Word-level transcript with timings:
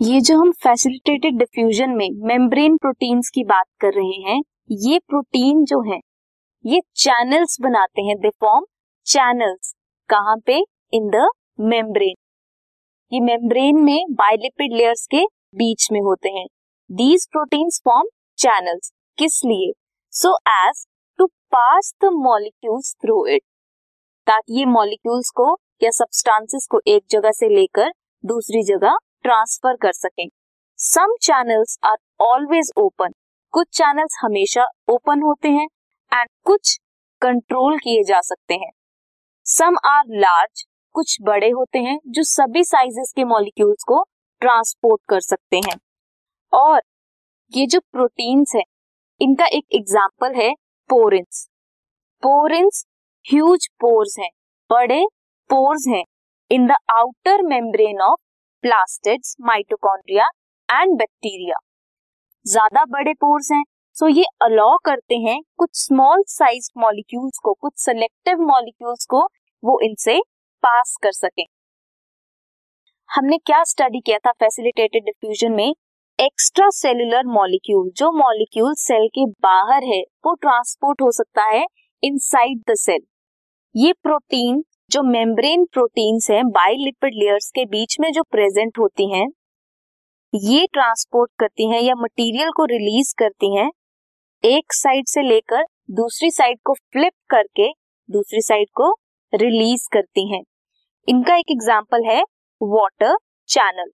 ये 0.00 0.20
जो 0.20 0.36
हम 0.38 0.50
फैसिलिटेटेड 0.52 1.36
डिफ्यूजन 1.38 1.90
में 1.90 2.08
मेम्ब्रेन 2.28 2.76
प्रोटीन्स 2.76 3.28
की 3.30 3.42
बात 3.44 3.66
कर 3.80 3.92
रहे 3.92 4.16
हैं, 4.22 4.40
ये 4.70 4.98
प्रोटीन 4.98 5.64
जो 5.64 5.80
है, 5.82 5.98
ये 6.64 6.80
चैनल्स 6.96 7.56
बनाते 7.60 8.02
हैं 8.02 8.16
दे 8.16 8.30
फॉर्म 8.40 8.64
चैनल्स 9.06 9.72
कहाँ 10.08 10.36
पे? 10.46 10.58
इन 10.92 11.08
द 11.10 11.28
मेम्ब्रेन 11.60 12.14
ये 13.12 13.20
मेम्ब्रेन 13.20 13.78
में 13.84 14.12
बायोलिपिड 14.12 14.72
लेयर्स 14.72 15.06
के 15.06 15.24
बीच 15.56 15.88
में 15.92 16.00
होते 16.00 16.28
हैं। 16.28 16.46
दीज 16.90 17.26
प्रोटीन्स 17.32 17.80
फॉर्म 17.84 18.08
चैनल्स 18.38 18.92
किस 19.18 19.40
लिए? 19.44 19.72
So 20.12 20.36
as 20.48 20.84
to 21.18 21.26
pass 21.26 21.94
the 22.04 22.12
molecules 22.16 22.94
through 23.02 23.24
it 23.26 23.42
ताकि 24.26 24.58
ये 24.58 24.64
मॉलिक्यूल्स 24.72 25.30
को 25.36 25.50
या 25.82 25.90
सब्सटेंसेस 25.94 26.66
को 26.70 26.80
एक 26.88 27.02
जगह 27.10 27.30
से 27.30 27.54
लेकर 27.56 27.92
दूसरी 28.24 28.62
जगह 28.66 28.96
ट्रांसफ़र 29.24 29.76
कर 29.82 29.92
सकें। 29.92 30.28
Some 30.78 31.14
channels 31.22 31.78
are 31.84 31.96
always 32.20 32.70
open 32.78 33.12
कुछ 33.54 33.66
चैनल्स 33.72 34.18
हमेशा 34.22 34.64
ओपन 34.90 35.22
होते 35.22 35.48
हैं 35.50 35.66
एंड 36.12 36.28
कुछ 36.44 36.76
कंट्रोल 37.22 37.78
किए 37.78 38.02
जा 38.02 38.20
सकते 38.20 38.54
हैं। 38.54 38.70
सम 39.46 39.76
आर 39.86 40.04
लार्ज 40.16 40.64
कुछ 40.94 41.16
बड़े 41.22 41.48
होते 41.50 41.78
हैं 41.78 41.98
जो 42.08 42.22
सभी 42.24 42.64
साइजेस 42.64 43.12
के 43.16 43.24
मॉलिक्यूल्स 43.24 43.84
को 43.88 44.02
ट्रांसपोर्ट 44.42 45.00
कर 45.08 45.20
सकते 45.20 45.56
हैं। 45.58 45.76
और 46.52 46.80
ये 47.52 47.66
जो 47.66 47.80
प्रोटीन्स 47.82 48.54
है, 48.54 48.62
इनका 49.20 49.46
एक 49.48 49.64
एग्ज़ाम्पल 49.74 50.34
है 50.34 50.52
पोरिन्स 50.90 51.46
पोरिन्स 52.22 52.84
ह्यूज 53.24 53.66
पोर्स 53.80 54.18
हैं, 54.18 54.30
बड़े 54.70 55.04
पोर्स 55.50 55.86
हैं। 55.88 56.04
In 56.50 56.66
the 56.66 56.76
outer 56.92 57.42
membrane 57.44 58.00
of 58.02 58.20
plastids 58.64 59.34
mitochondria 59.42 60.26
and 60.68 60.96
bacteria. 60.98 61.56
ज़्यादा 62.46 62.84
बड़े 62.90 63.12
पोर्स 63.16 63.50
हैं 63.52 63.62
सो 63.96 64.08
ये 64.08 64.24
अलाउ 64.42 64.76
करते 64.84 65.14
हैं 65.20 65.40
कुछ 65.58 65.70
स्मॉल 65.76 66.22
साइज़ 66.28 66.70
मॉलिक्यूल्स 66.78 67.38
को, 67.38 67.52
कुछ 67.54 67.72
सेलेक्टिव 67.78 68.40
मॉलिक्यूल्स 68.42 69.06
को 69.06 69.20
वो 69.62 69.78
इनसे 69.84 70.18
पास 70.62 70.96
कर 71.02 71.12
सकें। 71.12 71.44
हमने 73.10 73.38
क्या 73.40 73.62
स्टडी 73.64 74.00
किया 74.00 74.18
था 74.18 74.30
फैसिलिटेटेड 74.34 75.04
डिफ्यूजन 75.04 75.52
में? 75.52 75.74
एक्स्ट्रा 76.18 76.68
सेलुलर 76.72 77.26
मॉलिक्यूल 77.28 77.90
जो 77.96 78.10
मॉलिक्यूल 78.14 78.74
सेल 78.78 79.06
के 79.08 79.26
बाहर 79.42 79.84
है, 79.84 80.00
वो 80.26 80.34
ट्रांसपोर्ट 80.34 81.02
हो 81.02 81.10
सकता 81.12 81.44
है 81.46 81.64
इनसाइड 82.02 82.62
द 82.70 82.74
सेल 82.78 83.00
ये 83.74 83.92
प्रोटीन 84.02 84.62
जो 84.90 85.02
मेम्ब्रेन 85.02 85.64
प्रोटीन्स 85.64 86.30
हैं 86.30 86.42
बाइलिपिड 86.46 87.14
लेयर्स 87.14 87.50
के 87.50 87.64
बीच 87.66 87.96
में 88.00 88.10
जो 88.12 88.22
प्रेजेंट 88.22 88.78
होती 88.78 89.10
हैं, 89.12 89.26
ये 90.32 90.66
ट्रांसपोर्ट 90.72 91.30
करती 91.38 91.68
हैं 91.70 91.80
या 91.80 91.94
मटेरियल 91.94 92.50
को 92.50 92.64
रिलीज़ 92.64 93.12
करती 93.18 93.54
हैं, 93.56 93.70
एक 94.44 94.72
साइड 94.72 95.06
से 95.06 95.22
लेकर 95.22 95.64
दूसरी 95.90 96.30
साइड 96.30 96.58
को 96.64 96.74
फ्लिप 96.74 97.12
करके 97.30 97.68
दूसरी 98.08 98.40
साइड 98.40 98.68
को 98.74 98.90
रिलीज़ 99.32 99.88
करती 99.92 100.26
हैं। 100.32 100.42
इनका 101.08 101.36
एक 101.36 101.50
एग्ज़ाम्पल 101.50 102.04
है 102.04 102.20
वाटर 102.60 103.16
चैनल 103.48 103.90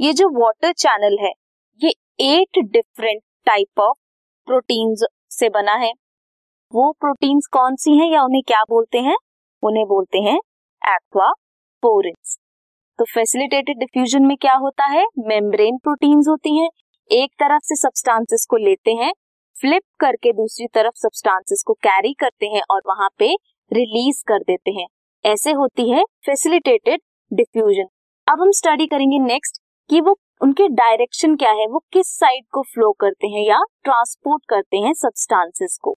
ये 0.00 0.12
जो 0.12 0.28
वाटर 0.32 0.72
चैनल 0.72 1.16
है, 1.20 1.32
ये 1.80 1.92
eight 2.20 2.58
different 2.66 3.22
type 3.46 3.80
of 3.80 3.96
proteins 4.48 5.04
से 5.30 5.48
बना 5.50 5.74
है। 5.76 5.92
वो 6.72 6.90
प्रोटीन्स 7.00 7.46
कौन 7.52 7.76
सी 7.76 7.96
हैं 7.98 8.10
या 8.12 8.22
उन्हें 8.22 8.42
क्या 8.42 8.62
बोलते 8.68 8.98
हैं? 8.98 9.16
उन्हें 9.62 9.84
बोलते 9.86 10.18
हैं 10.18 10.38
एक्वा 10.82 11.30
पोरिन्स 11.82 12.38
तो 12.98 13.04
फैसिलिटेटेड 13.04 13.78
डिफ्यूजन 13.78 14.22
में 14.22 14.36
क्या 14.36 14.54
होता 14.54 14.84
है? 14.84 15.04
मेम्ब्रेन 15.18 15.76
प्रोटीन्स 15.76 16.28
होती 16.28 16.56
हैं। 16.58 16.68
एक 17.10 17.32
तरफ़ 17.32 17.62
से 17.64 17.76
सब्सटेंसेस 17.76 18.46
को 18.50 18.56
लेते 18.56 18.92
हैं 18.92 19.12
फ्लिप 19.56 19.82
करके 20.00 20.32
दूसरी 20.32 20.66
तरफ़ 20.66 20.94
सब्सटेंसेस 20.96 21.62
को 21.66 21.72
कैरी 21.82 22.12
करते 22.12 22.46
हैं 22.46 22.62
और 22.70 22.80
वहाँ 22.86 23.08
पे 23.18 23.28
रिलीज़ 23.70 24.22
कर 24.28 24.38
देते 24.38 24.70
हैं। 24.70 24.86
ऐसे 25.24 25.52
होती 25.52 25.90
है 25.90 26.04
फैसिलिटेटेड 26.26 27.00
डिफ्यूजन 27.32 27.88
अब 28.26 28.40
हम 28.40 28.50
स्टडी 28.50 28.86
करेंगे 28.86 29.18
नेक्स्ट 29.18 29.62
कि 29.90 30.00
वो, 30.00 30.16
उनके 30.42 30.68
डायरेक्शन 30.68 31.36
क्या 31.36 31.50
है? 31.50 31.66
वो 31.66 31.78
किस 31.92 32.18
साइड 32.18 32.44
को 32.52 32.62
फ्लो 32.64 32.92
करते 32.92 33.26
हैं 33.26 33.46
या 33.46 33.62
ट्रांसपोर्ट 33.84 34.42
करते 34.48 34.76
हैं 34.76 34.92
सब्सटेंसेस 34.94 35.78
को। 35.82 35.96